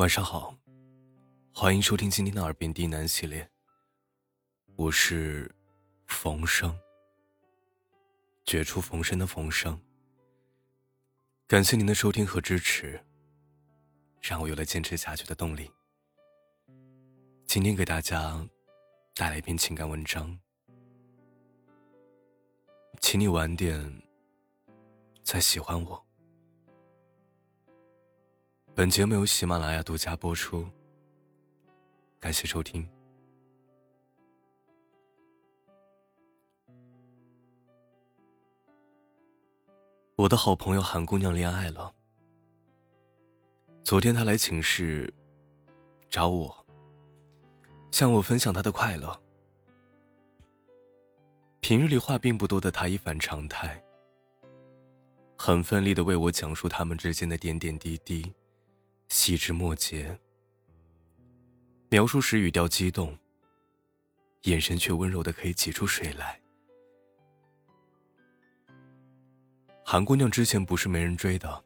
[0.00, 0.56] 晚上好，
[1.52, 3.46] 欢迎收听今天的耳边低喃系列。
[4.74, 5.54] 我是
[6.06, 6.74] 冯生，
[8.46, 9.78] 绝处逢生的冯生。
[11.46, 12.98] 感谢您的收听和支持，
[14.22, 15.70] 让我有了坚持下去的动力。
[17.44, 18.42] 今天给大家
[19.14, 20.34] 带来一篇情感文章，
[23.02, 24.02] 请你晚点
[25.22, 26.09] 再喜欢我。
[28.80, 30.66] 本节目由喜马拉雅独家播出，
[32.18, 32.88] 感谢收听。
[40.16, 41.94] 我的好朋友韩姑娘恋爱了，
[43.84, 45.12] 昨天她来寝室
[46.08, 46.66] 找我，
[47.90, 49.14] 向我分享她的快乐。
[51.60, 53.84] 平日里话并不多的她一反常态，
[55.36, 58.32] 很奋力的为我讲述他们之间的点点滴滴。
[59.10, 60.16] 细枝末节，
[61.88, 63.18] 描述时语调激动，
[64.42, 66.40] 眼神却温柔的可以挤出水来。
[69.84, 71.64] 韩姑娘之前不是没人追的，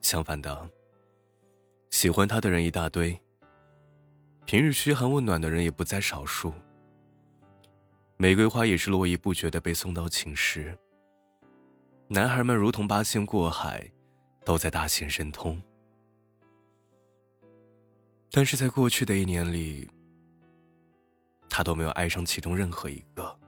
[0.00, 0.70] 相反的，
[1.90, 3.20] 喜欢她的人一大堆，
[4.46, 6.50] 平日嘘寒问暖的人也不在少数。
[8.16, 10.78] 玫瑰花也是络绎不绝的被送到寝室，
[12.08, 13.86] 男孩们如同八仙过海，
[14.46, 15.62] 都在大显神通。
[18.36, 19.88] 但是在过去的一年里，
[21.48, 23.38] 他都没有爱上其中任何一个。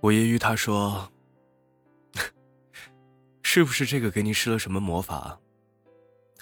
[0.00, 1.08] 我揶揄他说
[3.42, 5.38] ：“是不是这个给你施了什么魔法？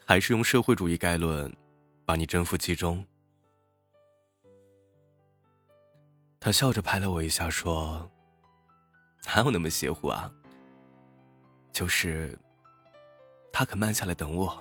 [0.07, 1.55] 还是用社会主义概论
[2.07, 3.05] 把你征服其中？”
[6.41, 8.11] 他笑着拍了我一下说
[9.27, 10.33] ：“哪有那么邪乎啊？
[11.73, 12.39] 就是
[13.53, 14.59] 他肯慢下来等我。”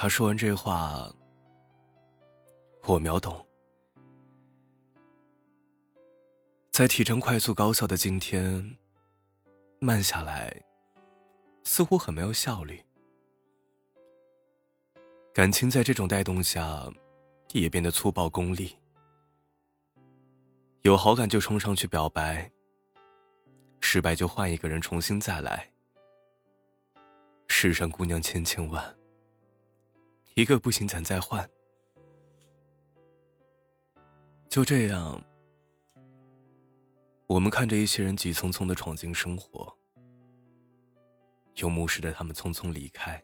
[0.00, 1.12] 他说完这话，
[2.84, 3.44] 我秒懂。
[6.70, 8.78] 在提成快速高效的今天，
[9.80, 10.62] 慢下来，
[11.64, 12.80] 似乎很没有效率。
[15.34, 16.88] 感情在这种带动下，
[17.50, 18.78] 也变得粗暴功利。
[20.82, 22.48] 有好感就冲上去表白，
[23.80, 25.68] 失败就换一个人重新再来。
[27.48, 28.97] 世上姑娘千千万。
[30.38, 31.50] 一个不行，咱再换。
[34.48, 35.20] 就这样，
[37.26, 39.76] 我们看着一些人急匆匆的闯进生活，
[41.56, 43.20] 又目视着他们匆匆离开，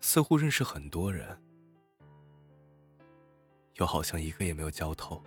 [0.00, 1.40] 似乎认识很多人，
[3.74, 5.22] 又好像一个也没有交透。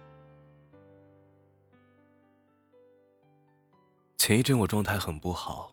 [4.17, 5.71] 前一阵我状态很不好，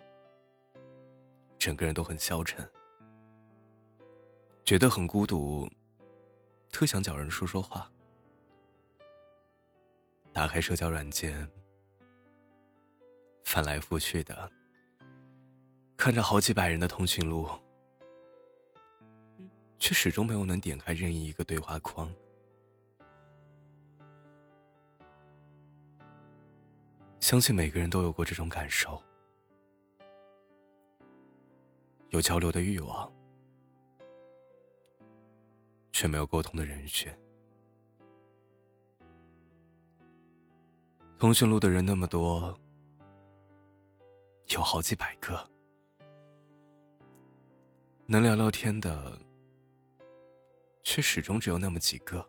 [1.59, 2.65] 整个人都很消沉。
[4.73, 5.69] 觉得很孤独，
[6.71, 7.93] 特想找人说说话。
[10.33, 11.47] 打开社交软件，
[13.45, 14.51] 翻来覆去的，
[15.95, 17.47] 看着好几百人的通讯录，
[19.79, 22.11] 却始终没有能点开任意一个对话框。
[27.21, 29.03] 相信每个人都有过这种感受，
[32.09, 33.13] 有交流的欲望。
[35.93, 37.17] 却没有沟通的人选。
[41.19, 42.59] 通讯录的人那么多，
[44.49, 45.49] 有好几百个，
[48.07, 49.17] 能聊聊天的，
[50.83, 52.29] 却始终只有那么几个。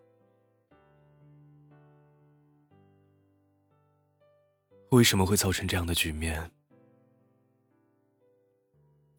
[4.92, 6.52] 为什么会造成这样的局面？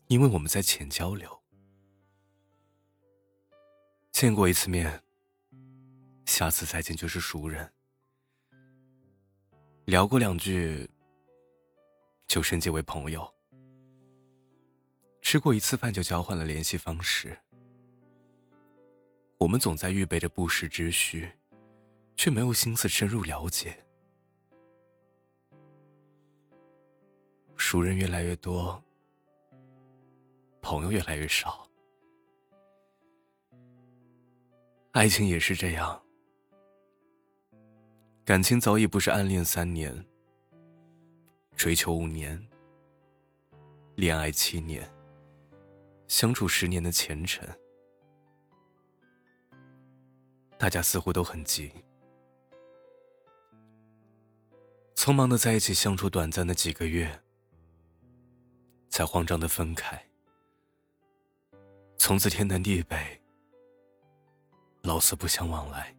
[0.06, 1.43] 因为我们在浅交流。
[4.14, 5.02] 见过一次面，
[6.24, 7.68] 下次再见就是熟人。
[9.86, 10.88] 聊过两句，
[12.28, 13.28] 就升级为朋友。
[15.20, 17.36] 吃过一次饭就交换了联系方式。
[19.36, 21.28] 我们总在预备着不时之需，
[22.14, 23.76] 却没有心思深入了解。
[27.56, 28.80] 熟人越来越多，
[30.62, 31.68] 朋友越来越少。
[34.94, 36.00] 爱情也是这样，
[38.24, 39.92] 感情早已不是暗恋三年、
[41.56, 42.40] 追求五年、
[43.96, 44.88] 恋爱七年、
[46.06, 47.44] 相处十年的前程。
[50.56, 51.72] 大家似乎都很急，
[54.94, 57.20] 匆忙的在一起相处短暂的几个月，
[58.90, 60.00] 才慌张的分开，
[61.98, 63.20] 从此天南地北，
[64.84, 65.96] 老死不相往来。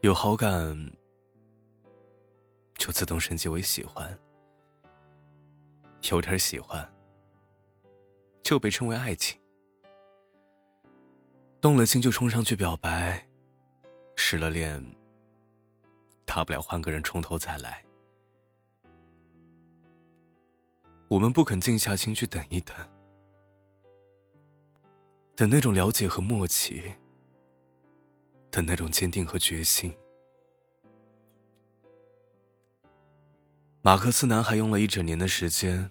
[0.00, 0.90] 有好感，
[2.76, 4.08] 就自动升级为喜欢；
[6.10, 6.90] 有点喜欢，
[8.42, 9.38] 就被称为爱情。
[11.60, 13.28] 动了心就冲上去表白，
[14.16, 14.82] 失了恋，
[16.24, 17.84] 大不了换个人从头再来。
[21.08, 22.74] 我们不肯静下心去等一等，
[25.36, 26.82] 等那种了解和默契，
[28.50, 29.94] 等那种坚定和决心。
[33.82, 35.90] 马克思男孩用了一整年的时间，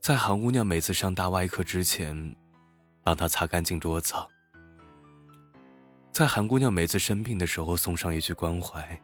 [0.00, 2.34] 在韩姑娘每次上大外课之前。
[3.02, 4.14] 帮她擦干净桌子，
[6.10, 9.00] 在韩姑娘每次生病的时候送上一句关怀，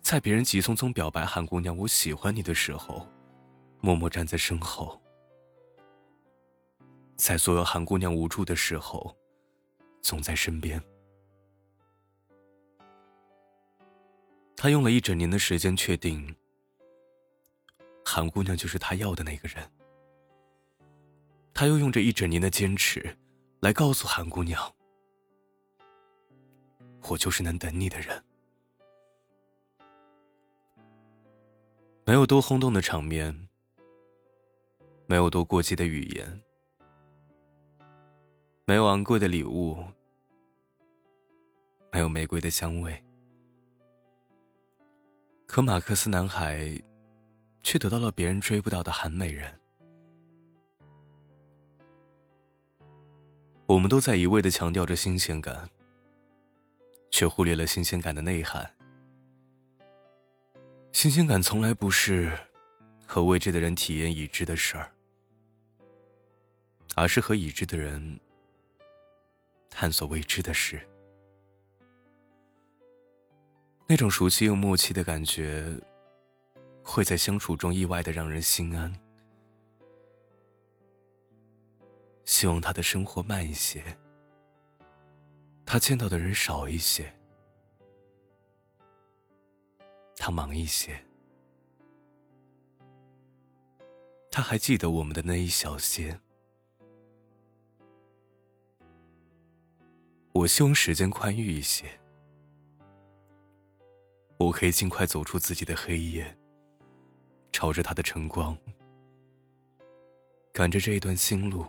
[0.00, 3.06] 在别人急匆匆表白韩姑娘“我喜欢你”的时候，
[3.82, 4.98] 默默站在身后，
[7.22, 9.16] 在所有韩姑娘无助的时候，
[10.00, 10.82] 总在身边。
[14.56, 16.34] 他用了一整年的时间确定，
[18.04, 19.70] 韩姑娘就是他要的那个人。
[21.54, 23.16] 他又用这一整年的坚持，
[23.60, 24.60] 来告诉韩姑娘
[27.08, 28.20] ：“我就是能等你的人。”
[32.04, 33.48] 没有多轰动的场面，
[35.06, 36.42] 没有多过激的语言，
[38.72, 39.76] 没有昂贵的礼物，
[41.92, 43.04] 没有玫瑰的香味，
[45.46, 46.82] 可马克思男孩
[47.62, 49.60] 却得到了别人追不到的韩美人。
[53.66, 55.68] 我们都在一味的强调着新鲜感，
[57.10, 58.74] 却忽略了新鲜感的内涵。
[60.92, 62.32] 新鲜感从来不是
[63.06, 64.90] 和未知的人体验已知的事儿，
[66.94, 68.18] 而是和已知的人
[69.74, 70.86] 探索未知的事。
[73.88, 75.66] 那种熟悉又默契的感觉，
[76.84, 78.94] 会在相处中意外的让人心安。
[82.24, 83.82] 希望他的生活慢一些，
[85.66, 87.12] 他见到的人少一些，
[90.16, 91.04] 他忙一些。
[94.30, 96.18] 他还记得我们的那一小些。
[100.32, 102.00] 我希望时间宽裕一些，
[104.38, 106.36] 我可以尽快走出自己的黑夜，
[107.52, 108.56] 朝着他的晨光，
[110.52, 111.66] 赶着这一段新路。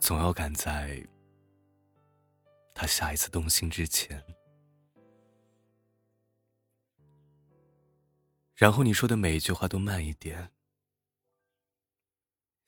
[0.00, 1.06] 总要赶在
[2.72, 4.24] 他下一次动心之前，
[8.54, 10.50] 然后你说的每一句话都慢一点，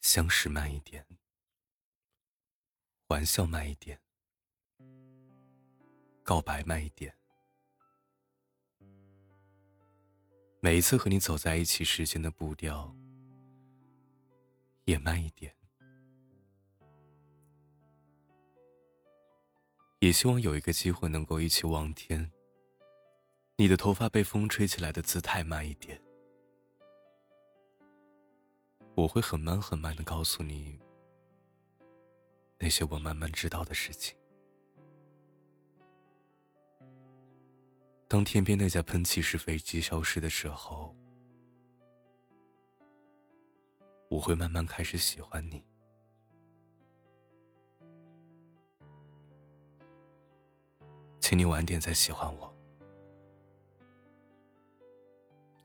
[0.03, 1.07] 相识慢一点，
[3.11, 3.99] 玩笑慢一点，
[6.23, 7.13] 告白慢一点，
[10.61, 12.95] 每一次和你走在一起时间的步调
[14.85, 15.53] 也慢一点。
[19.99, 22.31] 也希望有一个机会能够一起望天。
[23.57, 26.01] 你的头发被风吹起来的姿态慢一点，
[28.95, 30.79] 我会很慢很慢的告诉你
[32.71, 34.17] 些我慢慢知道的事情。
[38.07, 40.95] 当天边那架喷气式飞机消失的时候，
[44.09, 45.65] 我会慢慢开始喜欢你。
[51.21, 52.53] 请你晚点再喜欢我，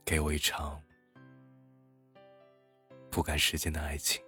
[0.04, 0.82] 给我一场
[3.10, 4.25] 不赶时间的爱情。